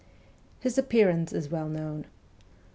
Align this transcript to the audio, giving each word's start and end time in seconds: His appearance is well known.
His 0.59 0.79
appearance 0.79 1.31
is 1.31 1.51
well 1.51 1.69
known. 1.69 2.07